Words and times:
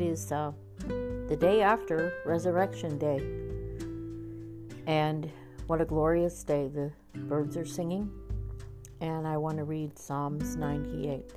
it 0.00 0.06
is 0.06 0.32
uh, 0.32 0.52
the 1.28 1.36
day 1.38 1.60
after 1.60 2.14
Resurrection 2.24 2.96
Day. 2.96 3.18
And 4.86 5.30
what 5.66 5.80
a 5.80 5.84
glorious 5.84 6.42
day. 6.42 6.68
The 6.68 6.90
birds 7.14 7.56
are 7.56 7.66
singing. 7.66 8.10
And 9.00 9.26
I 9.26 9.36
want 9.36 9.58
to 9.58 9.64
read 9.64 9.98
Psalms 9.98 10.56
98. 10.56 11.32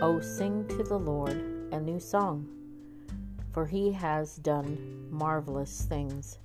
Oh, 0.00 0.20
sing 0.20 0.66
to 0.68 0.84
the 0.84 0.98
Lord 0.98 1.68
a 1.72 1.80
new 1.80 1.98
song, 1.98 2.48
for 3.52 3.66
he 3.66 3.90
has 3.92 4.36
done 4.36 5.08
marvelous 5.10 5.82
things. 5.82 6.38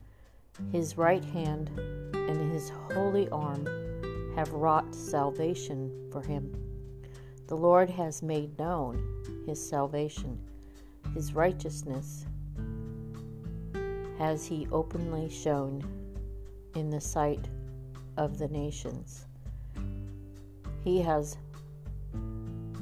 His 0.72 0.98
right 0.98 1.24
hand 1.26 1.70
and 2.14 2.52
his 2.52 2.72
holy 2.92 3.30
arm 3.30 3.68
have 4.36 4.52
wrought 4.52 4.96
salvation 4.96 6.10
for 6.12 6.22
him. 6.22 6.56
The 7.48 7.58
Lord 7.58 7.90
has 7.92 8.24
made 8.24 8.58
known 8.58 9.44
his 9.46 9.70
salvation, 9.70 10.40
his 11.16 11.34
righteousness 11.34 12.26
has 14.20 14.46
he 14.46 14.68
openly 14.70 15.30
shown 15.30 15.82
in 16.76 16.90
the 16.90 17.00
sight 17.00 17.48
of 18.18 18.38
the 18.38 18.50
nations. 18.50 19.26
He 20.84 21.02
has 21.02 21.38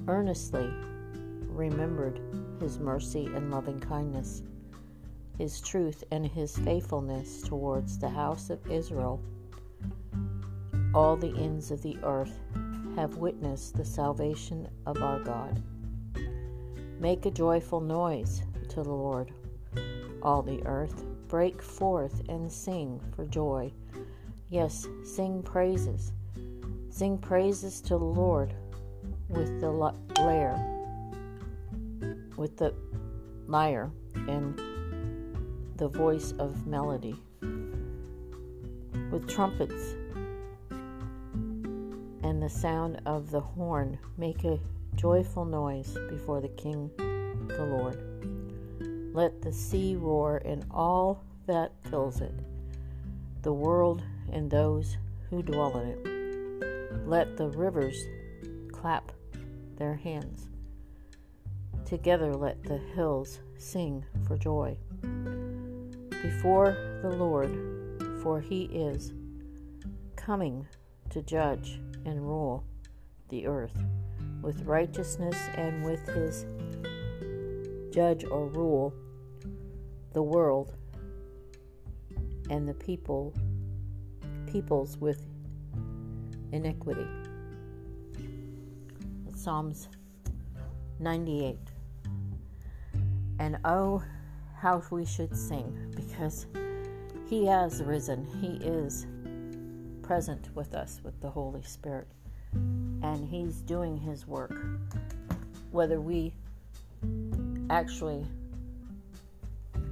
earnestly 0.07 0.67
remembered 1.47 2.19
his 2.59 2.79
mercy 2.79 3.27
and 3.27 3.51
loving 3.51 3.79
kindness, 3.79 4.41
his 5.37 5.61
truth 5.61 6.03
and 6.11 6.25
his 6.25 6.57
faithfulness 6.57 7.43
towards 7.43 7.99
the 7.99 8.09
house 8.09 8.49
of 8.49 8.65
Israel. 8.71 9.21
All 10.95 11.15
the 11.15 11.35
ends 11.37 11.69
of 11.69 11.83
the 11.83 11.97
earth 12.03 12.39
have 12.95 13.17
witnessed 13.17 13.75
the 13.75 13.85
salvation 13.85 14.67
of 14.87 15.01
our 15.03 15.19
God. 15.19 15.61
Make 17.03 17.25
a 17.25 17.31
joyful 17.31 17.81
noise 17.81 18.43
to 18.69 18.81
the 18.81 18.93
Lord, 18.93 19.33
all 20.21 20.41
the 20.41 20.65
earth. 20.65 21.03
Break 21.27 21.61
forth 21.61 22.21
and 22.29 22.49
sing 22.49 23.01
for 23.13 23.25
joy. 23.25 23.73
Yes, 24.47 24.87
sing 25.03 25.43
praises. 25.43 26.13
Sing 26.89 27.17
praises 27.17 27.81
to 27.81 27.97
the 27.97 28.05
Lord 28.05 28.53
with 29.27 29.59
the 29.59 29.69
lyre, 29.69 30.57
with 32.37 32.55
the 32.55 32.73
lyre 33.47 33.91
and 34.15 34.57
the 35.75 35.89
voice 35.89 36.31
of 36.39 36.65
melody, 36.65 37.17
with 39.11 39.27
trumpets 39.27 39.95
and 42.23 42.41
the 42.41 42.47
sound 42.47 43.01
of 43.05 43.29
the 43.29 43.41
horn. 43.41 43.99
Make 44.15 44.45
a 44.45 44.57
joyful 44.95 45.45
noise 45.45 45.97
before 46.09 46.41
the 46.41 46.49
King, 46.49 46.89
the 47.47 47.65
Lord. 47.65 49.13
Let 49.13 49.41
the 49.41 49.53
sea 49.53 49.95
roar 49.95 50.41
and 50.45 50.65
all 50.71 51.23
that 51.45 51.71
fills 51.89 52.21
it, 52.21 52.33
the 53.41 53.53
world 53.53 54.01
and 54.31 54.49
those 54.49 54.97
who 55.29 55.43
dwell 55.43 55.77
in 55.77 55.87
it. 55.89 57.07
Let 57.07 57.37
the 57.37 57.49
rivers 57.49 57.97
clap 58.71 59.11
their 59.77 59.95
hands. 59.95 60.47
Together 61.85 62.33
let 62.33 62.63
the 62.63 62.77
hills 62.77 63.39
sing 63.57 64.05
for 64.25 64.37
joy. 64.37 64.77
Before 66.21 66.99
the 67.01 67.09
Lord, 67.09 67.51
for 68.23 68.39
he 68.39 68.63
is 68.65 69.11
coming 70.15 70.65
to 71.09 71.21
judge 71.21 71.81
and 72.05 72.21
rule 72.21 72.63
the 73.29 73.45
earth 73.45 73.77
with 74.43 74.61
righteousness 74.63 75.37
and 75.55 75.83
with 75.83 76.05
his 76.09 76.45
judge 77.91 78.25
or 78.25 78.47
rule 78.47 78.93
the 80.11 80.21
world 80.21 80.73
and 82.49 82.67
the 82.67 82.73
people 82.73 83.33
peoples 84.45 84.97
with 84.97 85.25
iniquity. 86.51 87.07
Psalms 89.35 89.87
98. 90.99 91.57
And 93.39 93.57
oh, 93.65 94.03
how 94.55 94.83
we 94.91 95.05
should 95.05 95.35
sing 95.35 95.91
because 95.95 96.45
he 97.27 97.45
has 97.47 97.81
risen. 97.81 98.27
He 98.39 98.63
is 98.65 99.07
present 100.03 100.49
with 100.53 100.75
us 100.75 101.01
with 101.03 101.19
the 101.19 101.29
Holy 101.29 101.63
Spirit 101.63 102.07
and 103.03 103.27
He's 103.29 103.57
doing 103.57 103.97
His 103.97 104.25
work. 104.27 104.55
Whether 105.71 105.99
we 106.01 106.33
actually 107.69 108.25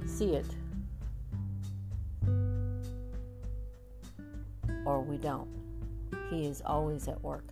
see 0.06 0.34
it 0.34 0.46
or 4.84 5.00
we 5.00 5.16
don't, 5.18 5.48
He 6.30 6.46
is 6.46 6.62
always 6.64 7.06
at 7.08 7.22
work. 7.22 7.44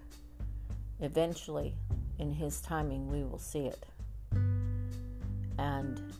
Eventually, 1.00 1.74
in 2.18 2.30
His 2.30 2.60
timing, 2.60 3.08
we 3.08 3.22
will 3.22 3.38
see 3.38 3.66
it. 3.66 3.84
And 5.58 6.14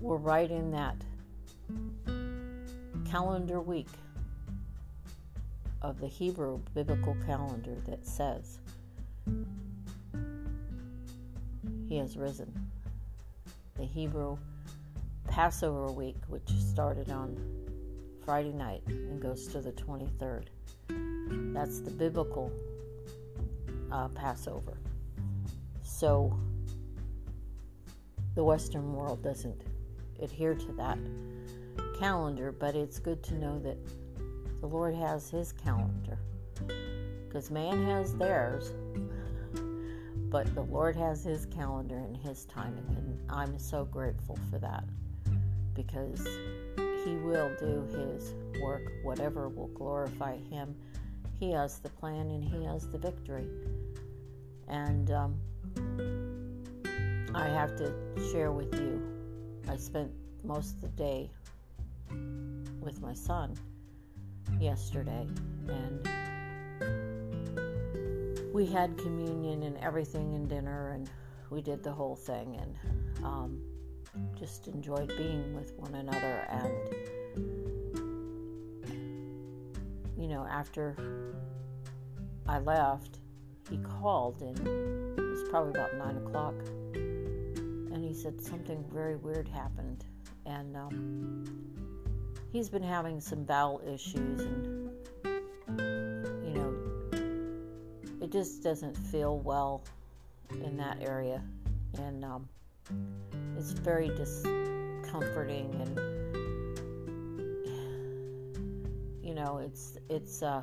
we're 0.00 0.16
right 0.16 0.50
in 0.50 0.70
that 0.72 0.96
calendar 3.04 3.60
week 3.60 3.88
of 5.82 6.00
the 6.00 6.06
Hebrew 6.06 6.60
biblical 6.74 7.16
calendar 7.26 7.76
that 7.86 8.06
says 8.06 8.58
he 11.88 11.98
has 11.98 12.16
risen. 12.16 12.52
The 13.76 13.84
Hebrew 13.84 14.38
Passover 15.28 15.92
week, 15.92 16.16
which 16.28 16.48
started 16.50 17.10
on 17.10 17.36
Friday 18.24 18.52
night 18.52 18.82
and 18.86 19.20
goes 19.20 19.46
to 19.48 19.60
the 19.60 19.72
23rd. 19.72 20.46
That's 21.52 21.80
the 21.80 21.90
biblical 21.90 22.50
uh, 23.92 24.08
Passover. 24.08 24.78
So 25.82 26.36
the 28.34 28.44
Western 28.44 28.92
world 28.92 29.22
doesn't 29.22 29.62
adhere 30.20 30.54
to 30.54 30.72
that 30.72 30.98
calendar, 31.98 32.52
but 32.52 32.74
it's 32.74 32.98
good 32.98 33.22
to 33.24 33.34
know 33.34 33.58
that 33.60 33.76
the 34.60 34.66
Lord 34.66 34.94
has 34.94 35.30
His 35.30 35.52
calendar. 35.52 36.18
Because 37.26 37.50
man 37.50 37.84
has 37.84 38.14
theirs, 38.14 38.72
but 40.30 40.52
the 40.54 40.62
Lord 40.62 40.96
has 40.96 41.24
His 41.24 41.46
calendar 41.46 41.98
and 41.98 42.16
His 42.16 42.46
timing. 42.46 42.86
And 42.88 43.20
I'm 43.30 43.58
so 43.58 43.84
grateful 43.84 44.38
for 44.50 44.58
that 44.58 44.84
because 45.74 46.26
He 47.04 47.16
will 47.16 47.50
do 47.60 47.86
His 47.96 48.34
work, 48.62 48.82
whatever 49.02 49.48
will 49.48 49.68
glorify 49.68 50.36
Him. 50.50 50.74
He 51.38 51.50
has 51.52 51.78
the 51.78 51.90
plan 51.90 52.30
and 52.30 52.42
He 52.42 52.64
has 52.64 52.88
the 52.88 52.98
victory. 52.98 53.48
And 54.68 55.10
um, 55.10 55.36
I 57.34 57.48
have 57.48 57.76
to 57.76 57.92
share 58.32 58.50
with 58.50 58.74
you, 58.74 59.02
I 59.68 59.76
spent 59.76 60.10
most 60.42 60.76
of 60.76 60.80
the 60.80 60.88
day 60.88 61.30
with 62.80 63.00
my 63.02 63.12
son 63.12 63.54
yesterday, 64.60 65.26
and 65.68 66.08
we 68.52 68.66
had 68.66 68.96
communion 68.98 69.62
and 69.64 69.76
everything 69.78 70.34
and 70.34 70.48
dinner, 70.48 70.90
and 70.90 71.10
we 71.50 71.60
did 71.60 71.82
the 71.82 71.92
whole 71.92 72.16
thing, 72.16 72.56
and 72.60 72.74
um, 73.24 73.60
just 74.38 74.66
enjoyed 74.68 75.08
being 75.16 75.54
with 75.54 75.74
one 75.74 75.94
another. 75.94 76.46
And 76.48 76.72
you 80.16 80.28
know, 80.28 80.46
after 80.50 80.96
I 82.46 82.58
left, 82.60 83.18
he 83.68 83.78
called, 83.78 84.40
and 84.40 84.58
it 85.18 85.22
was 85.22 85.48
probably 85.50 85.70
about 85.70 85.94
nine 85.96 86.16
o'clock, 86.16 86.54
and 86.94 88.04
he 88.04 88.14
said 88.14 88.40
something 88.40 88.84
very 88.92 89.16
weird 89.16 89.48
happened, 89.48 90.04
and 90.46 90.76
um, 90.76 91.44
he's 92.56 92.70
been 92.70 92.82
having 92.82 93.20
some 93.20 93.44
bowel 93.44 93.82
issues 93.86 94.40
and 94.40 94.90
you 96.42 96.54
know 96.54 96.74
it 98.22 98.32
just 98.32 98.62
doesn't 98.62 98.96
feel 98.96 99.40
well 99.40 99.84
in 100.64 100.74
that 100.78 100.96
area. 101.02 101.42
And 101.98 102.24
um, 102.24 102.48
it's 103.58 103.72
very 103.72 104.08
discomforting 104.08 105.70
and 105.82 105.98
you 109.22 109.34
know 109.34 109.58
it's 109.58 109.98
it's 110.08 110.42
uh 110.42 110.62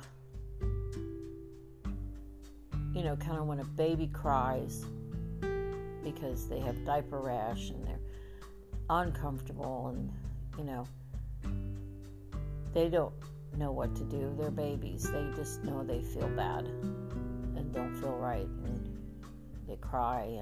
you 2.95 3.03
know 3.03 3.15
kind 3.17 3.37
of 3.37 3.45
when 3.45 3.59
a 3.59 3.65
baby 3.65 4.07
cries 4.07 4.83
because 6.03 6.49
they 6.49 6.59
have 6.59 6.83
diaper 6.85 7.19
rash 7.19 7.69
and 7.69 7.85
they're 7.85 7.99
uncomfortable 8.89 9.89
and 9.89 10.11
you 10.57 10.63
know 10.63 10.87
they 12.73 12.89
don't 12.89 13.13
know 13.57 13.71
what 13.71 13.95
to 13.95 14.03
do. 14.03 14.33
They're 14.37 14.51
babies. 14.51 15.09
They 15.11 15.29
just 15.35 15.63
know 15.63 15.83
they 15.83 16.01
feel 16.01 16.27
bad 16.29 16.65
and 16.65 17.71
don't 17.73 17.95
feel 17.95 18.15
right 18.15 18.47
and 18.65 18.97
they 19.67 19.75
cry 19.77 20.41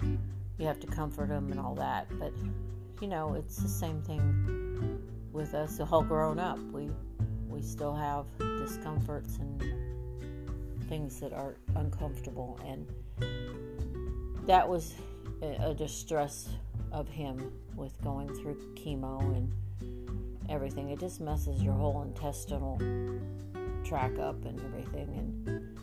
and 0.00 0.18
you 0.58 0.66
have 0.66 0.80
to 0.80 0.86
comfort 0.86 1.28
them 1.28 1.50
and 1.50 1.60
all 1.60 1.74
that. 1.76 2.06
But 2.18 2.32
you 3.00 3.08
know, 3.08 3.34
it's 3.34 3.56
the 3.56 3.68
same 3.68 4.02
thing 4.02 5.00
with 5.32 5.54
us 5.54 5.80
all 5.80 6.02
grown 6.02 6.38
up. 6.38 6.58
We 6.72 6.90
we 7.48 7.62
still 7.62 7.94
have 7.94 8.26
discomforts 8.38 9.38
and 9.38 9.62
things 10.88 11.20
that 11.20 11.32
are 11.32 11.56
uncomfortable, 11.76 12.58
and 12.66 12.86
that 14.46 14.68
was 14.68 14.94
a, 15.42 15.70
a 15.70 15.74
distress 15.74 16.48
of 16.92 17.08
him 17.08 17.52
with 17.76 18.00
going 18.02 18.28
through 18.34 18.56
chemo 18.74 19.20
and 19.36 19.52
everything. 20.48 20.90
It 20.90 21.00
just 21.00 21.20
messes 21.20 21.62
your 21.62 21.74
whole 21.74 22.02
intestinal 22.02 22.78
track 23.84 24.18
up 24.18 24.44
and 24.44 24.60
everything, 24.60 25.14
and 25.16 25.78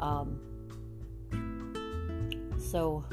um, 0.00 0.40
so 2.58 3.04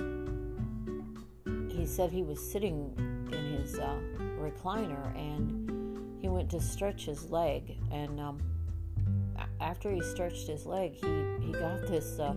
he 1.70 1.86
said 1.86 2.12
he 2.12 2.24
was 2.24 2.40
sitting 2.40 2.92
in 3.32 3.62
his 3.62 3.78
uh, 3.80 3.98
recliner 4.40 5.16
and 5.16 6.22
he 6.22 6.28
went 6.28 6.50
to 6.50 6.60
stretch 6.60 7.06
his 7.06 7.30
leg 7.30 7.78
and 7.92 8.20
um, 8.20 8.40
after 9.62 9.92
he 9.92 10.02
stretched 10.02 10.48
his 10.48 10.66
leg 10.66 10.94
he, 10.94 11.46
he 11.46 11.52
got 11.54 11.82
this 11.88 12.20
uh, 12.20 12.34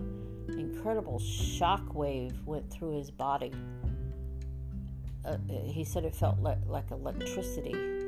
incredible 0.49 1.19
shock 1.19 1.93
wave 1.93 2.33
went 2.45 2.69
through 2.71 2.97
his 2.97 3.09
body 3.11 3.51
uh, 5.25 5.37
he 5.65 5.83
said 5.83 6.03
it 6.03 6.15
felt 6.15 6.39
le- 6.39 6.57
like 6.67 6.89
electricity 6.91 8.00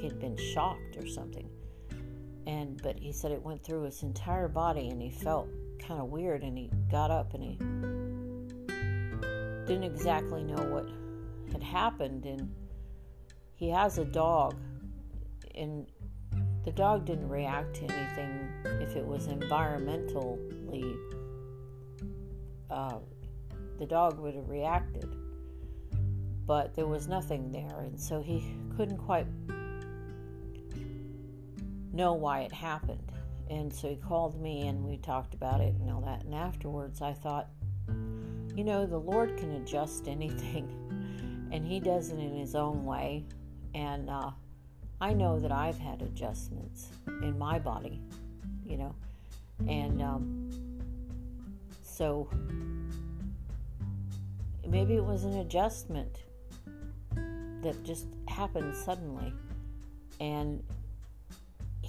like 0.00 0.12
he'd 0.12 0.20
been 0.20 0.36
shocked 0.36 0.96
or 0.96 1.06
something. 1.06 1.48
And 2.46 2.80
but 2.82 2.98
he 2.98 3.12
said 3.12 3.32
it 3.32 3.42
went 3.42 3.62
through 3.62 3.82
his 3.82 4.02
entire 4.02 4.48
body 4.48 4.88
and 4.88 5.00
he 5.00 5.10
felt 5.10 5.48
kind 5.78 6.00
of 6.00 6.08
weird 6.08 6.42
and 6.42 6.56
he 6.56 6.70
got 6.90 7.10
up 7.10 7.34
and 7.34 7.42
he 7.42 7.56
didn't 9.66 9.84
exactly 9.84 10.42
know 10.42 10.62
what 10.64 10.88
had 11.52 11.62
happened. 11.62 12.24
And 12.24 12.52
he 13.54 13.68
has 13.68 13.98
a 13.98 14.04
dog 14.04 14.56
and 15.54 15.86
the 16.64 16.72
dog 16.72 17.04
didn't 17.04 17.28
react 17.28 17.74
to 17.76 17.82
anything 17.84 18.48
if 18.80 18.96
it 18.96 19.04
was 19.04 19.28
environmentally 19.28 20.96
uh, 22.70 22.98
the 23.78 23.86
dog 23.86 24.18
would 24.18 24.34
have 24.34 24.48
reacted. 24.48 25.14
But 26.46 26.74
there 26.74 26.86
was 26.86 27.06
nothing 27.06 27.52
there 27.52 27.80
and 27.80 28.00
so 28.00 28.22
he 28.22 28.44
couldn't 28.76 28.98
quite 28.98 29.26
know 31.92 32.12
why 32.14 32.40
it 32.40 32.52
happened 32.52 33.12
and 33.48 33.72
so 33.72 33.88
he 33.88 33.96
called 33.96 34.40
me 34.40 34.68
and 34.68 34.84
we 34.84 34.96
talked 34.98 35.34
about 35.34 35.60
it 35.60 35.74
and 35.80 35.90
all 35.90 36.00
that 36.00 36.24
and 36.24 36.34
afterwards 36.34 37.02
i 37.02 37.12
thought 37.12 37.48
you 38.56 38.64
know, 38.64 38.84
the 38.84 38.98
Lord 38.98 39.36
can 39.36 39.52
adjust 39.52 40.08
anything, 40.08 40.68
and 41.52 41.66
He 41.66 41.80
does 41.80 42.10
it 42.10 42.18
in 42.18 42.36
His 42.36 42.54
own 42.54 42.84
way. 42.84 43.24
And 43.74 44.10
uh, 44.10 44.30
I 45.00 45.12
know 45.12 45.38
that 45.38 45.52
I've 45.52 45.78
had 45.78 46.02
adjustments 46.02 46.88
in 47.06 47.38
my 47.38 47.58
body, 47.58 48.00
you 48.66 48.76
know, 48.76 48.94
and 49.68 50.02
um, 50.02 50.50
so 51.82 52.28
maybe 54.66 54.94
it 54.94 55.04
was 55.04 55.24
an 55.24 55.38
adjustment 55.38 56.24
that 57.62 57.82
just 57.84 58.08
happened 58.28 58.74
suddenly. 58.74 59.32
And 60.18 60.62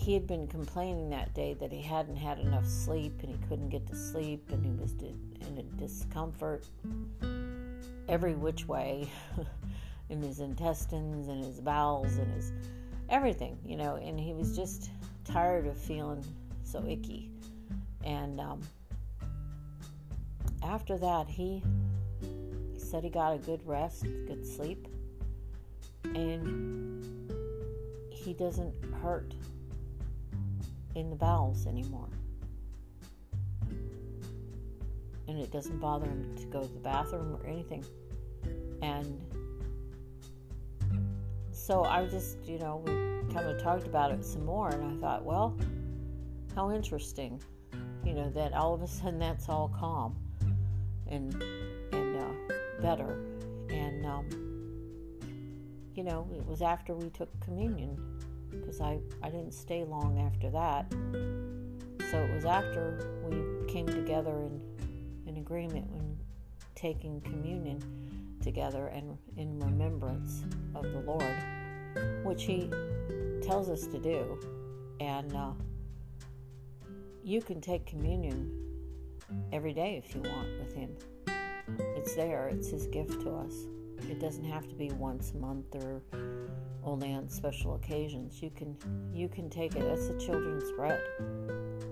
he 0.01 0.15
had 0.15 0.25
been 0.25 0.47
complaining 0.47 1.11
that 1.11 1.31
day 1.35 1.53
that 1.53 1.71
he 1.71 1.79
hadn't 1.79 2.15
had 2.15 2.39
enough 2.39 2.65
sleep 2.65 3.13
and 3.21 3.29
he 3.29 3.37
couldn't 3.47 3.69
get 3.69 3.85
to 3.85 3.95
sleep 3.95 4.43
and 4.49 4.65
he 4.65 4.71
was 4.71 4.93
in 4.93 5.57
a 5.59 5.63
discomfort 5.79 6.65
every 8.09 8.33
which 8.33 8.67
way 8.67 9.07
in 10.09 10.19
his 10.19 10.39
intestines 10.39 11.27
and 11.27 11.45
his 11.45 11.61
bowels 11.61 12.17
and 12.17 12.33
his 12.33 12.51
everything, 13.09 13.59
you 13.63 13.75
know, 13.75 13.97
and 13.97 14.19
he 14.19 14.33
was 14.33 14.55
just 14.55 14.89
tired 15.23 15.67
of 15.67 15.77
feeling 15.77 16.25
so 16.63 16.83
icky. 16.87 17.29
And 18.03 18.39
um, 18.39 18.61
after 20.63 20.97
that, 20.97 21.27
he, 21.27 21.61
he 22.73 22.79
said 22.79 23.03
he 23.03 23.11
got 23.11 23.35
a 23.35 23.37
good 23.37 23.61
rest, 23.67 24.03
good 24.25 24.47
sleep, 24.47 24.87
and 26.15 27.29
he 28.09 28.33
doesn't 28.33 28.73
hurt 29.03 29.35
in 30.95 31.09
the 31.09 31.15
bowels 31.15 31.67
anymore. 31.67 32.09
And 35.27 35.39
it 35.39 35.51
doesn't 35.51 35.79
bother 35.79 36.05
him 36.05 36.35
to 36.37 36.45
go 36.47 36.61
to 36.61 36.67
the 36.67 36.79
bathroom 36.79 37.35
or 37.35 37.45
anything. 37.47 37.85
And 38.81 39.21
so 41.51 41.83
I 41.83 42.05
just, 42.05 42.43
you 42.45 42.59
know, 42.59 42.81
we 42.85 42.91
kind 43.33 43.47
of 43.47 43.61
talked 43.61 43.87
about 43.87 44.11
it 44.11 44.25
some 44.25 44.45
more, 44.45 44.69
and 44.69 44.83
I 44.83 44.99
thought, 44.99 45.23
well, 45.23 45.57
how 46.55 46.71
interesting, 46.71 47.41
you 48.03 48.13
know, 48.13 48.29
that 48.31 48.53
all 48.53 48.73
of 48.73 48.81
a 48.81 48.87
sudden 48.87 49.19
that's 49.19 49.47
all 49.47 49.69
calm 49.79 50.15
and 51.07 51.33
and 51.93 52.17
uh, 52.19 52.53
better. 52.81 53.19
And 53.69 54.05
um, 54.05 54.27
you 55.95 56.03
know, 56.03 56.27
it 56.35 56.45
was 56.45 56.61
after 56.61 56.93
we 56.93 57.09
took 57.09 57.29
communion 57.39 57.97
because 58.51 58.81
I, 58.81 58.99
I 59.23 59.29
didn't 59.29 59.53
stay 59.53 59.83
long 59.83 60.19
after 60.19 60.49
that. 60.51 60.91
So 62.11 62.17
it 62.17 62.33
was 62.33 62.45
after 62.45 63.07
we 63.23 63.71
came 63.71 63.87
together 63.87 64.31
in, 64.31 64.61
in 65.27 65.37
agreement 65.37 65.89
when 65.91 66.17
taking 66.75 67.21
communion 67.21 67.81
together 68.41 68.87
and 68.87 69.17
in 69.37 69.59
remembrance 69.59 70.43
of 70.75 70.83
the 70.83 70.99
Lord, 70.99 72.23
which 72.23 72.43
He 72.43 72.69
tells 73.41 73.69
us 73.69 73.87
to 73.87 73.99
do. 73.99 74.39
And 74.99 75.35
uh, 75.35 75.51
you 77.23 77.41
can 77.41 77.61
take 77.61 77.85
communion 77.85 78.51
every 79.51 79.73
day 79.73 80.01
if 80.03 80.13
you 80.13 80.21
want 80.21 80.47
with 80.59 80.73
Him. 80.75 80.95
It's 81.95 82.15
there, 82.15 82.47
it's 82.49 82.69
His 82.69 82.87
gift 82.87 83.21
to 83.21 83.31
us. 83.31 83.53
It 84.09 84.19
doesn't 84.19 84.43
have 84.43 84.67
to 84.67 84.75
be 84.75 84.89
once 84.91 85.31
a 85.31 85.37
month 85.37 85.75
or 85.75 86.01
only 86.83 87.13
on 87.13 87.29
special 87.29 87.75
occasions. 87.75 88.41
You 88.41 88.49
can 88.49 88.75
you 89.13 89.27
can 89.27 89.49
take 89.49 89.75
it. 89.75 89.81
That's 89.81 90.07
the 90.07 90.19
children's 90.19 90.71
bread. 90.73 91.01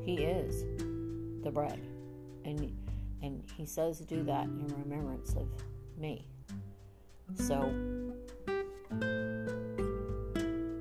He 0.04 0.24
is 0.24 0.66
the 1.44 1.52
bread, 1.52 1.80
and 2.46 2.76
and 3.22 3.44
he 3.56 3.66
says 3.66 4.00
do 4.00 4.24
that 4.24 4.46
in 4.46 4.68
remembrance 4.84 5.36
of 5.36 5.48
me. 5.98 6.26
So 7.36 7.62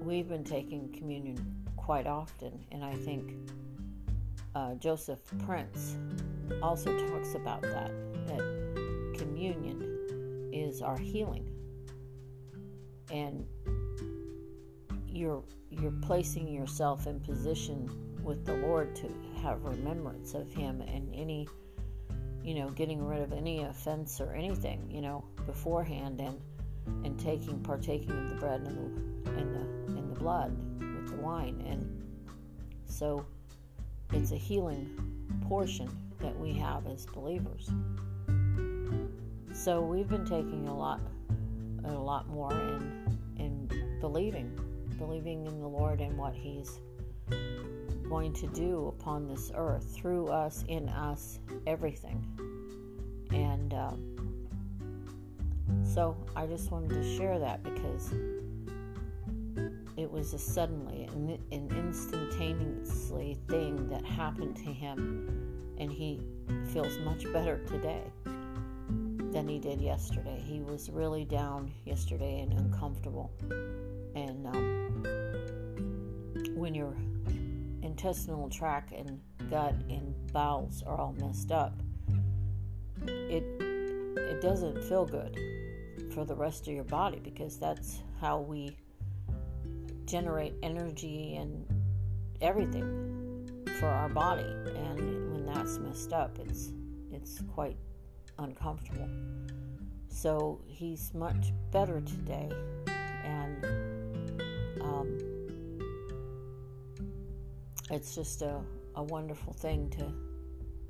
we've 0.02 0.28
been 0.28 0.44
taking 0.44 0.92
communion 0.96 1.64
quite 1.76 2.06
often, 2.06 2.64
and 2.72 2.84
I 2.84 2.94
think 2.94 3.34
uh, 4.54 4.74
Joseph 4.74 5.20
Prince 5.44 5.96
also 6.62 6.96
talks 7.08 7.34
about 7.34 7.62
that 7.62 7.90
that 8.26 9.14
communion 9.18 10.50
is 10.52 10.80
our 10.80 10.96
healing 10.96 11.48
and 13.10 13.46
you're 15.18 15.42
you're 15.70 15.92
placing 16.02 16.48
yourself 16.48 17.06
in 17.06 17.20
position 17.20 17.90
with 18.22 18.44
the 18.46 18.54
Lord 18.54 18.94
to 18.96 19.08
have 19.42 19.62
remembrance 19.64 20.34
of 20.34 20.50
Him 20.52 20.80
and 20.80 21.12
any, 21.14 21.48
you 22.42 22.54
know, 22.54 22.70
getting 22.70 23.04
rid 23.04 23.20
of 23.20 23.32
any 23.32 23.62
offense 23.62 24.20
or 24.20 24.32
anything, 24.32 24.88
you 24.90 25.02
know, 25.02 25.24
beforehand 25.44 26.20
and 26.20 26.40
and 27.04 27.18
taking 27.18 27.60
partaking 27.60 28.12
of 28.12 28.30
the 28.30 28.36
bread 28.36 28.60
and 28.62 28.76
the 28.76 29.30
and 29.32 29.54
the 29.54 29.98
and 29.98 30.10
the 30.10 30.18
blood 30.18 30.56
with 30.78 31.08
the 31.10 31.16
wine 31.16 31.62
and 31.66 32.02
so 32.86 33.26
it's 34.12 34.32
a 34.32 34.36
healing 34.36 34.88
portion 35.46 35.90
that 36.20 36.38
we 36.38 36.52
have 36.54 36.86
as 36.86 37.04
believers. 37.06 37.70
So 39.52 39.82
we've 39.82 40.08
been 40.08 40.24
taking 40.24 40.68
a 40.68 40.76
lot 40.76 41.00
a 41.84 41.92
lot 41.92 42.28
more 42.28 42.52
in 42.52 43.18
in 43.36 43.98
believing 44.00 44.58
believing 44.98 45.46
in 45.46 45.60
the 45.60 45.68
Lord 45.68 46.00
and 46.00 46.18
what 46.18 46.34
He's 46.34 46.80
going 48.08 48.32
to 48.32 48.46
do 48.48 48.92
upon 48.98 49.28
this 49.28 49.52
earth 49.54 49.94
through 49.94 50.28
us, 50.28 50.64
in 50.68 50.88
us, 50.88 51.38
everything. 51.66 52.24
And 53.30 53.74
um, 53.74 54.18
so 55.84 56.16
I 56.34 56.46
just 56.46 56.70
wanted 56.70 56.90
to 56.90 57.16
share 57.16 57.38
that 57.38 57.62
because 57.62 58.12
it 59.96 60.10
was 60.10 60.32
a 60.32 60.38
suddenly, 60.38 61.04
an, 61.04 61.38
an 61.50 61.68
instantaneously 61.76 63.36
thing 63.48 63.88
that 63.88 64.04
happened 64.04 64.56
to 64.56 64.72
him, 64.72 65.74
and 65.78 65.92
he 65.92 66.20
feels 66.72 66.98
much 67.00 67.30
better 67.32 67.58
today 67.66 68.02
than 69.32 69.46
he 69.46 69.58
did 69.58 69.80
yesterday. 69.80 70.40
He 70.46 70.60
was 70.60 70.88
really 70.88 71.24
down 71.24 71.72
yesterday 71.84 72.40
and 72.40 72.52
uncomfortable. 72.54 73.30
And 74.14 74.46
um, 74.46 74.87
when 76.54 76.74
your 76.74 76.94
intestinal 77.82 78.48
tract 78.48 78.92
and 78.92 79.20
gut 79.50 79.74
and 79.88 80.14
bowels 80.32 80.82
are 80.86 80.98
all 80.98 81.14
messed 81.18 81.52
up, 81.52 81.74
it 83.06 83.44
it 84.16 84.40
doesn't 84.40 84.82
feel 84.84 85.06
good 85.06 85.38
for 86.12 86.24
the 86.24 86.34
rest 86.34 86.66
of 86.68 86.74
your 86.74 86.84
body 86.84 87.20
because 87.22 87.58
that's 87.58 88.00
how 88.20 88.40
we 88.40 88.76
generate 90.04 90.54
energy 90.62 91.36
and 91.36 91.66
everything 92.40 93.64
for 93.78 93.86
our 93.86 94.08
body. 94.08 94.42
And 94.42 95.32
when 95.32 95.46
that's 95.46 95.78
messed 95.78 96.12
up 96.12 96.38
it's 96.38 96.72
it's 97.12 97.40
quite 97.54 97.76
uncomfortable. 98.38 99.08
So 100.08 100.60
he's 100.66 101.12
much 101.14 101.52
better 101.70 102.00
today. 102.00 102.50
And 103.24 103.64
um, 104.80 105.18
it's 107.90 108.14
just 108.14 108.42
a, 108.42 108.60
a 108.96 109.02
wonderful 109.02 109.52
thing 109.52 109.88
to 109.90 110.12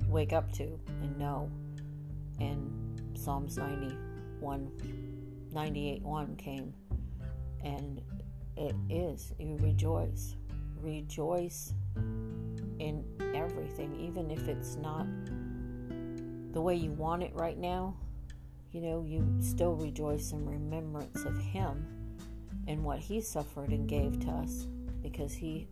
wake 0.09 0.33
up 0.33 0.53
to 0.53 0.79
and 1.03 1.17
know. 1.19 1.51
And 2.41 2.73
psalms 3.17 3.57
91 3.57 4.71
98 5.53 6.03
1 6.03 6.37
came 6.37 6.73
and 7.65 8.01
it 8.57 8.75
is. 8.91 9.33
You 9.39 9.57
rejoice. 9.61 10.35
Rejoice 10.81 11.75
in 12.79 13.05
everything 13.35 13.95
even 14.01 14.31
if 14.31 14.49
it's 14.49 14.77
not 14.77 15.07
the 16.53 16.61
way 16.61 16.75
you 16.75 16.93
want 16.93 17.23
it 17.23 17.33
right 17.35 17.59
now. 17.59 17.95
You 18.73 18.83
know 18.83 19.03
you 19.03 19.27
still 19.41 19.75
rejoice 19.75 20.33
in 20.33 20.45
remembrance 20.45 21.25
of 21.25 21.39
him 21.39 21.87
and 22.67 22.85
what 22.85 22.99
he 22.99 23.21
suffered 23.21 23.71
and 23.71 23.89
gave 23.89 24.21
to 24.21 24.31
us 24.31 24.67
because 25.03 25.33
he 25.33 25.67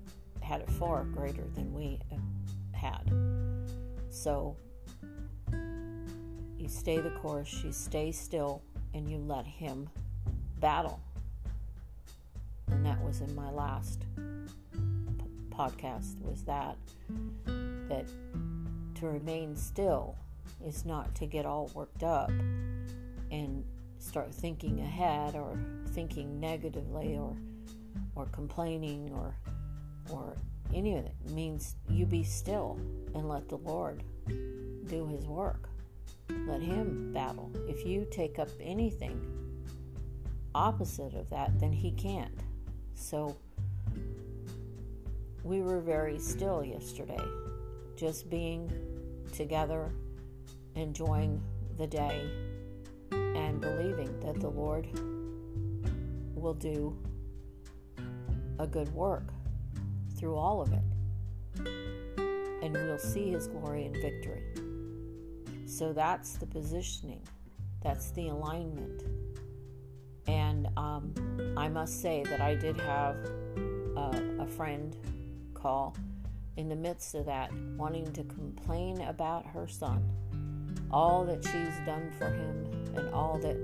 had 0.47 0.61
it 0.61 0.71
far 0.71 1.03
greater 1.03 1.45
than 1.55 1.75
we 1.75 1.99
uh, 2.13 2.17
had. 2.73 3.13
So 4.11 4.57
you 6.57 6.69
stay 6.69 6.99
the 6.99 7.11
course 7.11 7.63
you 7.65 7.73
stay 7.73 8.13
still 8.13 8.63
and 8.95 9.11
you 9.11 9.19
let 9.19 9.45
him 9.45 9.91
battle. 10.61 11.01
And 12.71 12.87
that 12.87 13.03
was 13.03 13.21
in 13.21 13.35
my 13.35 13.51
last 13.51 14.05
p- 14.15 14.81
podcast 15.51 16.21
was 16.23 16.43
that 16.43 16.77
that 17.89 18.07
to 18.95 19.07
remain 19.07 19.57
still 19.57 20.17
is 20.65 20.85
not 20.85 21.13
to 21.17 21.27
get 21.27 21.45
all 21.45 21.71
worked 21.75 22.05
up 22.05 22.31
and 23.31 23.65
start 23.99 24.33
thinking 24.33 24.81
ahead 24.81 25.35
or 25.35 25.59
thinking 25.89 26.39
negatively 26.39 27.17
or 27.17 27.37
or 28.15 28.27
complaining 28.27 29.11
or 29.13 29.35
or 30.11 30.37
any 30.75 30.97
of 30.97 31.05
it. 31.05 31.15
means 31.31 31.77
you 31.89 32.07
be 32.07 32.23
still 32.23 32.79
and 33.15 33.29
let 33.29 33.49
the 33.49 33.57
Lord 33.57 34.03
do 34.27 35.07
his 35.07 35.27
work. 35.27 35.69
Let 36.47 36.61
him 36.61 37.13
battle. 37.13 37.51
If 37.69 37.87
you 37.87 38.07
take 38.11 38.39
up 38.39 38.49
anything 38.61 39.21
opposite 40.55 41.15
of 41.15 41.29
that, 41.31 41.59
then 41.59 41.73
he 41.73 41.93
can't. 41.93 42.41
So 42.95 43.37
we 45.45 45.61
were 45.61 45.81
very 45.81 46.19
still 46.19 46.65
yesterday, 46.65 47.23
just 47.97 48.29
being 48.29 48.71
together, 49.33 49.93
enjoying 50.75 51.41
the 51.79 51.87
day, 51.87 52.29
and 53.13 53.61
believing 53.61 54.19
that 54.21 54.41
the 54.41 54.49
Lord 54.49 54.89
will 56.35 56.55
do 56.55 56.97
a 58.59 58.67
good 58.67 58.93
work 58.95 59.33
through 60.17 60.37
all 60.37 60.63
of 60.63 60.73
it. 60.73 60.83
And 62.63 62.73
we'll 62.73 62.99
see 62.99 63.31
His 63.31 63.47
glory 63.47 63.87
and 63.87 63.97
victory. 63.97 64.43
So 65.67 65.93
that's 65.93 66.35
the 66.35 66.47
positioning, 66.47 67.23
that's 67.83 68.11
the 68.13 68.29
alignment. 68.29 69.03
And 70.27 70.69
um, 70.77 71.13
I 71.57 71.69
must 71.69 72.01
say 72.01 72.23
that 72.25 72.41
I 72.41 72.55
did 72.55 72.81
have 72.81 73.17
a, 73.97 74.37
a 74.41 74.47
friend 74.47 74.97
call 75.55 75.97
in 76.57 76.69
the 76.69 76.77
midst 76.77 77.15
of 77.15 77.27
that, 77.27 77.53
wanting 77.77 78.11
to 78.13 78.25
complain 78.25 79.03
about 79.03 79.47
her 79.47 79.69
son, 79.69 80.03
all 80.91 81.25
that 81.25 81.45
she's 81.45 81.77
done 81.85 82.11
for 82.19 82.29
him, 82.29 82.65
and 82.97 83.09
all 83.11 83.39
that, 83.39 83.57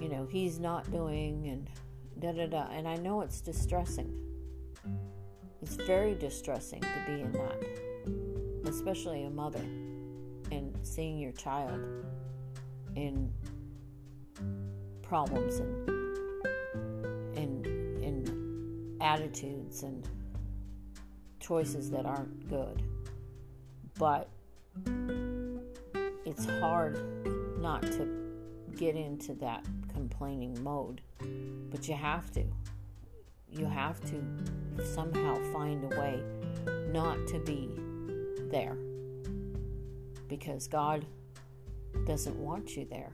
you 0.00 0.08
know, 0.08 0.26
he's 0.30 0.58
not 0.58 0.90
doing, 0.90 1.46
and 1.48 1.70
da 2.18 2.32
da 2.32 2.46
da. 2.46 2.66
And 2.72 2.88
I 2.88 2.96
know 2.96 3.20
it's 3.20 3.40
distressing. 3.40 4.25
It's 5.66 5.74
very 5.74 6.14
distressing 6.14 6.80
to 6.80 7.02
be 7.08 7.22
in 7.22 7.32
that, 7.32 8.70
especially 8.70 9.24
a 9.24 9.30
mother, 9.30 9.66
and 10.52 10.72
seeing 10.84 11.18
your 11.18 11.32
child 11.32 11.80
in 12.94 13.32
problems 15.02 15.58
and 15.58 15.88
and 17.36 17.66
and 17.66 19.02
attitudes 19.02 19.82
and 19.82 20.08
choices 21.40 21.90
that 21.90 22.06
aren't 22.06 22.48
good. 22.48 22.80
But 23.98 24.28
it's 26.24 26.46
hard 26.60 27.60
not 27.60 27.82
to 27.82 28.08
get 28.76 28.94
into 28.94 29.34
that 29.34 29.66
complaining 29.92 30.62
mode. 30.62 31.00
But 31.72 31.88
you 31.88 31.94
have 31.94 32.30
to. 32.34 32.44
You 33.56 33.66
have 33.66 34.00
to 34.10 34.84
somehow 34.84 35.36
find 35.52 35.84
a 35.84 36.00
way 36.00 36.22
not 36.92 37.26
to 37.28 37.38
be 37.40 37.70
there. 38.50 38.76
Because 40.28 40.68
God 40.68 41.06
doesn't 42.06 42.36
want 42.36 42.76
you 42.76 42.84
there 42.84 43.12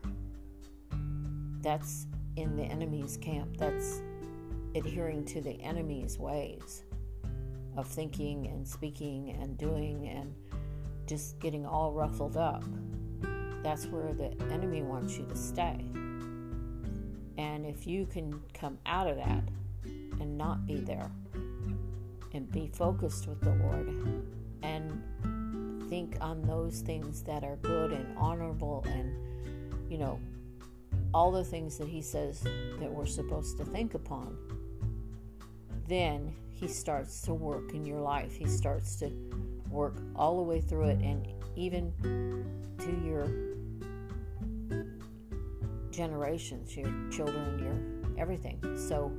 that's 1.63 2.07
in 2.37 2.57
the 2.57 2.65
enemy's 2.65 3.17
camp. 3.17 3.57
That's 3.57 4.03
adhering 4.75 5.25
to 5.27 5.41
the 5.41 5.61
enemy's 5.61 6.19
ways 6.19 6.83
of 7.77 7.87
thinking 7.87 8.49
and 8.49 8.67
speaking 8.67 9.37
and 9.41 9.57
doing 9.57 10.09
and 10.09 10.35
just 11.07 11.39
getting 11.39 11.65
all 11.65 11.93
ruffled 11.93 12.37
up. 12.37 12.65
That's 13.63 13.87
where 13.87 14.13
the 14.13 14.35
enemy 14.51 14.83
wants 14.83 15.17
you 15.17 15.25
to 15.27 15.37
stay. 15.37 15.85
And 17.39 17.65
if 17.65 17.87
you 17.87 18.07
can 18.07 18.43
come 18.53 18.79
out 18.85 19.07
of 19.07 19.17
that 19.17 19.45
and 20.23 20.39
not 20.39 20.65
be 20.67 20.77
there 20.77 21.11
and 22.33 22.51
be 22.51 22.69
focused 22.69 23.27
with 23.27 23.41
the 23.41 23.55
Lord 23.57 23.89
and 24.63 25.91
think 25.91 26.17
on 26.21 26.41
those 26.43 26.81
things 26.81 27.23
that 27.25 27.45
are 27.45 27.57
good 27.57 27.93
and 27.93 28.17
honorable 28.17 28.85
and, 28.87 29.13
you 29.91 29.99
know, 29.99 30.19
all 31.13 31.31
the 31.31 31.45
things 31.45 31.77
that 31.77 31.89
he 31.89 32.01
says 32.01 32.41
that 32.41 32.91
we're 32.91 33.05
supposed 33.05 33.59
to 33.59 33.65
think 33.65 33.95
upon, 33.95 34.39
then 35.89 36.33
he 36.49 36.69
starts 36.69 37.21
to 37.23 37.35
work 37.35 37.75
in 37.75 37.85
your 37.85 38.01
life. 38.01 38.35
He 38.35 38.47
starts 38.47 38.97
to 39.01 39.11
work 39.69 39.97
all 40.15 40.37
the 40.37 40.43
way 40.43 40.61
through 40.61 40.85
it 40.85 41.01
and 41.01 41.27
even 41.57 41.93
to 42.79 43.07
your 43.07 43.27
generations, 45.91 46.75
your 46.77 46.91
children, 47.11 47.59
your 47.59 48.19
everything. 48.19 48.59
So 48.79 49.13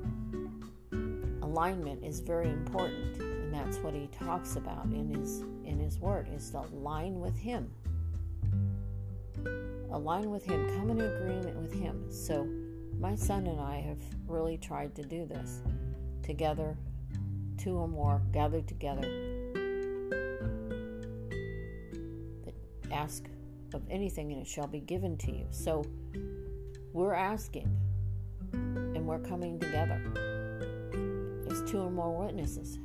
alignment 1.53 2.03
is 2.03 2.19
very 2.19 2.49
important 2.49 3.17
and 3.17 3.53
that's 3.53 3.77
what 3.77 3.93
he 3.93 4.07
talks 4.07 4.55
about 4.55 4.85
in 4.85 5.07
his 5.13 5.41
in 5.65 5.79
his 5.79 5.99
word 5.99 6.27
is 6.33 6.49
to 6.49 6.59
align 6.59 7.19
with 7.19 7.37
him 7.37 7.69
align 9.93 10.31
with 10.31 10.43
Him, 10.43 10.67
come 10.77 10.89
in 10.89 10.99
agreement 10.99 11.55
with 11.55 11.71
Him. 11.71 12.11
So, 12.11 12.47
my 12.99 13.15
son 13.15 13.47
and 13.47 13.61
I 13.61 13.77
have 13.77 13.99
really 14.27 14.57
tried 14.57 14.95
to 14.95 15.03
do 15.03 15.25
this 15.25 15.61
together, 16.23 16.75
two 17.57 17.77
or 17.77 17.87
more 17.87 18.21
gathered 18.31 18.67
together. 18.67 19.07
Ask 22.91 23.25
of 23.73 23.81
anything 23.89 24.31
and 24.31 24.41
it 24.41 24.47
shall 24.47 24.67
be 24.67 24.79
given 24.79 25.17
to 25.17 25.31
you. 25.31 25.45
So, 25.51 25.85
we're 26.91 27.15
asking 27.15 27.69
and 28.51 29.05
we're 29.05 29.19
coming 29.19 29.59
together. 29.59 30.32
Two 31.73 31.79
or 31.79 31.89
more 31.89 32.25
witnesses. 32.25 32.77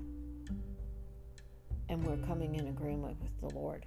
And 1.90 2.02
we're 2.07 2.16
coming 2.26 2.54
in 2.54 2.68
agreement 2.68 3.18
with 3.21 3.38
the 3.38 3.54
Lord 3.54 3.85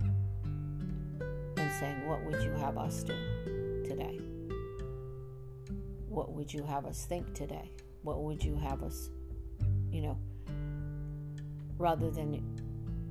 and 0.00 1.70
saying, 1.78 2.08
What 2.08 2.24
would 2.24 2.42
you 2.42 2.52
have 2.52 2.78
us 2.78 3.02
do 3.02 3.12
today? 3.86 4.18
What 6.08 6.32
would 6.32 6.50
you 6.50 6.62
have 6.62 6.86
us 6.86 7.04
think 7.04 7.34
today? 7.34 7.70
What 8.00 8.22
would 8.22 8.42
you 8.42 8.56
have 8.56 8.82
us, 8.82 9.10
you 9.90 10.00
know, 10.00 10.18
rather 11.76 12.10
than 12.10 12.42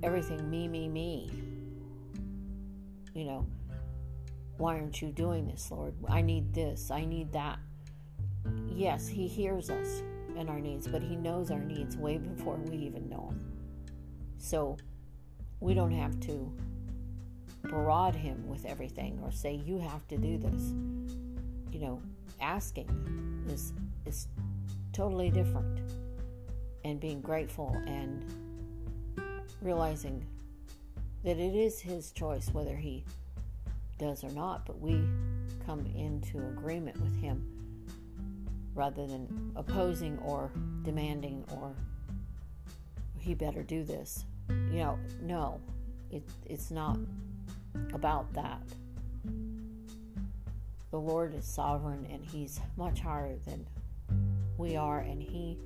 everything 0.02 0.50
me, 0.50 0.68
me, 0.68 0.88
me? 0.88 1.30
You 3.14 3.26
know, 3.26 3.46
why 4.58 4.80
aren't 4.80 5.04
you 5.04 5.10
doing 5.10 5.46
this, 5.46 5.70
Lord? 5.70 5.94
I 6.10 6.24
need 6.24 6.52
this, 6.56 6.90
I 6.90 7.06
need 7.06 7.32
that. 7.34 7.60
Yes, 8.68 9.08
He 9.08 9.28
hears 9.28 9.70
us 9.70 10.02
our 10.48 10.60
needs, 10.60 10.88
but 10.88 11.02
He 11.02 11.16
knows 11.16 11.52
our 11.52 11.64
needs 11.64 11.98
way 11.98 12.18
before 12.18 12.58
we 12.58 12.78
even 12.78 13.10
know 13.10 13.28
them. 13.30 13.48
So 14.38 14.78
we 15.60 15.74
don't 15.74 15.92
have 15.92 16.20
to 16.22 16.52
barrage 17.64 18.16
him 18.16 18.48
with 18.48 18.66
everything 18.66 19.20
or 19.24 19.32
say 19.32 19.54
you 19.66 19.78
have 19.80 20.08
to 20.08 20.18
do 20.18 20.38
this. 20.38 20.74
You 21.72 21.80
know, 21.80 22.02
asking 22.40 22.88
is 23.50 23.74
is 24.06 24.28
totally 24.94 25.30
different. 25.30 25.82
And 26.84 27.00
being 27.00 27.20
grateful 27.20 27.76
and 27.86 28.24
realizing 29.62 30.26
that 31.26 31.38
it 31.38 31.56
is 31.56 31.82
his 31.82 32.12
choice 32.12 32.50
whether 32.54 32.76
he 32.76 33.04
does 34.00 34.24
or 34.24 34.30
not, 34.30 34.66
but 34.66 34.80
we 34.80 35.04
come 35.66 35.86
into 35.98 36.38
agreement 36.48 37.02
with 37.02 37.20
him 37.20 37.57
rather 38.78 39.08
than 39.08 39.52
opposing 39.56 40.18
or 40.20 40.52
demanding 40.84 41.44
or 41.52 41.74
he 43.28 43.34
better 43.34 43.62
do 43.62 43.84
this. 43.84 44.24
You 44.50 44.80
know, 44.80 45.00
no, 45.22 45.60
it, 46.10 46.24
it's 46.46 46.72
not 46.72 46.98
about 47.94 48.32
that. 48.34 48.62
The 50.92 50.98
Lord 50.98 51.36
is 51.36 51.46
sovereign 51.46 52.08
and 52.10 52.24
He's 52.24 52.62
much 52.78 53.02
higher 53.02 53.36
than 53.46 53.68
we 54.58 54.78
are, 54.78 55.00
and 55.00 55.22
He 55.22 55.58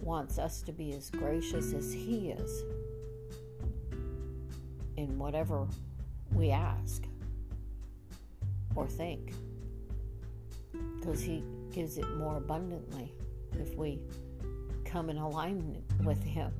wants 0.00 0.38
us 0.38 0.62
to 0.62 0.72
be 0.72 0.92
as 0.92 1.10
gracious 1.10 1.72
as 1.72 1.92
He 1.92 2.30
is 2.30 2.62
in 4.96 5.18
whatever 5.18 5.66
we 6.32 6.50
ask 6.50 7.02
or 8.76 8.86
think 8.86 9.32
because 10.98 11.20
He 11.20 11.44
gives 11.72 11.98
it 11.98 12.08
more 12.16 12.36
abundantly 12.36 13.12
if 13.58 13.74
we 13.76 14.00
come 14.84 15.10
in 15.10 15.18
alignment 15.18 15.84
with 16.04 16.22
Him 16.22 16.52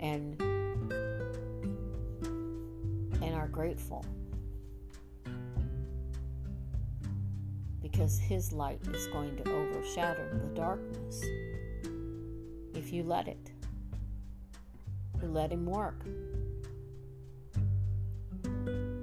and 0.00 0.40
and 3.22 3.34
are 3.34 3.48
grateful 3.48 4.04
because 7.80 8.18
His 8.18 8.52
light 8.52 8.80
is 8.92 9.06
going 9.08 9.36
to 9.36 9.52
overshadow 9.52 10.28
the 10.32 10.54
darkness 10.54 11.22
if 12.74 12.92
you 12.92 13.02
let 13.02 13.28
it. 13.28 13.50
You 15.22 15.28
let 15.28 15.50
Him 15.52 15.64
work. 15.66 16.04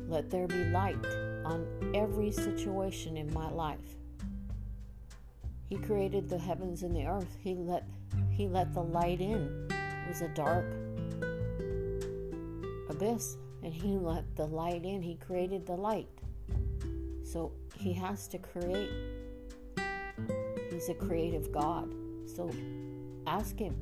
Let 0.07 0.29
there 0.29 0.47
be 0.47 0.65
light 0.65 1.05
on 1.45 1.65
every 1.95 2.31
situation 2.31 3.17
in 3.17 3.33
my 3.33 3.49
life. 3.49 3.79
He 5.71 5.77
created 5.77 6.27
the 6.27 6.37
heavens 6.37 6.83
and 6.83 6.93
the 6.93 7.05
earth. 7.05 7.37
He 7.39 7.55
let 7.55 7.85
he 8.29 8.45
let 8.45 8.73
the 8.73 8.83
light 8.83 9.21
in. 9.21 9.69
It 9.69 10.09
was 10.09 10.21
a 10.21 10.27
dark 10.27 10.65
abyss 12.89 13.37
and 13.63 13.73
he 13.73 13.97
let 13.97 14.35
the 14.35 14.45
light 14.47 14.83
in. 14.83 15.01
He 15.01 15.15
created 15.15 15.65
the 15.65 15.77
light. 15.77 16.09
So 17.23 17.53
he 17.77 17.93
has 17.93 18.27
to 18.27 18.37
create. 18.37 18.89
He's 20.69 20.89
a 20.89 20.93
creative 20.93 21.53
God. 21.53 21.95
So 22.25 22.51
ask 23.25 23.57
him 23.57 23.81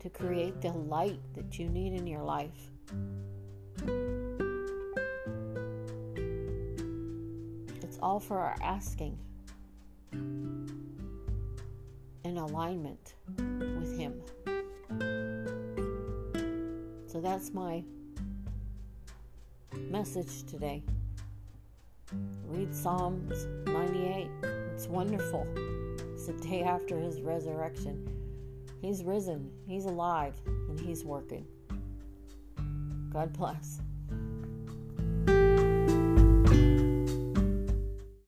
to 0.00 0.08
create 0.08 0.62
the 0.62 0.72
light 0.72 1.20
that 1.34 1.58
you 1.58 1.68
need 1.68 1.92
in 1.92 2.06
your 2.06 2.22
life. 2.22 2.70
It's 7.82 7.98
all 8.00 8.18
for 8.18 8.38
our 8.38 8.56
asking 8.62 9.18
in 12.28 12.36
alignment 12.36 13.14
with 13.38 13.98
Him. 13.98 14.20
So 17.06 17.20
that's 17.22 17.54
my 17.54 17.82
message 19.90 20.44
today. 20.44 20.82
Read 22.44 22.74
Psalms 22.74 23.46
98. 23.66 24.28
It's 24.74 24.86
wonderful. 24.86 25.46
It's 26.12 26.26
the 26.26 26.34
day 26.34 26.62
after 26.62 26.98
His 26.98 27.22
resurrection. 27.22 28.06
He's 28.82 29.04
risen, 29.04 29.50
He's 29.66 29.86
alive, 29.86 30.34
and 30.46 30.78
He's 30.78 31.04
working. 31.04 31.46
God 33.10 33.32
bless. 33.32 33.80